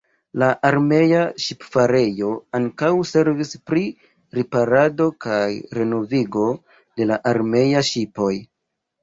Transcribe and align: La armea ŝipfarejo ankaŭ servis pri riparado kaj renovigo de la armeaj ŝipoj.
La 0.41 0.45
armea 0.67 1.25
ŝipfarejo 1.47 2.29
ankaŭ 2.59 2.89
servis 3.09 3.53
pri 3.73 3.83
riparado 4.39 5.07
kaj 5.27 5.45
renovigo 5.81 6.49
de 6.73 7.09
la 7.13 7.21
armeaj 7.35 7.87
ŝipoj. 7.93 8.33